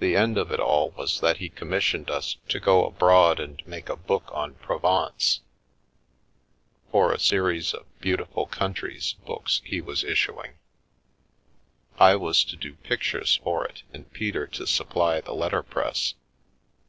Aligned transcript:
The 0.00 0.16
end 0.16 0.36
of 0.36 0.50
it 0.50 0.58
all 0.58 0.90
was 0.90 1.20
that 1.20 1.36
he 1.36 1.50
commissioned 1.50 2.10
us 2.10 2.38
to 2.48 2.58
go 2.58 2.84
abroad 2.84 3.38
and 3.38 3.64
make 3.64 3.88
a 3.88 3.94
book 3.94 4.24
on 4.34 4.54
Provence, 4.56 5.40
for 6.90 7.12
a 7.12 7.18
series 7.20 7.72
of 7.72 7.86
"Beautiful 8.00 8.46
Countries" 8.46 9.12
books 9.26 9.62
he 9.64 9.80
was 9.80 10.02
issuing; 10.02 10.54
I 11.96 12.16
was 12.16 12.42
to 12.42 12.56
do 12.56 12.74
pictures 12.74 13.36
for 13.44 13.64
it 13.64 13.84
and 13.92 14.12
Peter 14.12 14.48
to 14.48 14.66
supply 14.66 15.20
the 15.20 15.32
letterpress. 15.34 16.14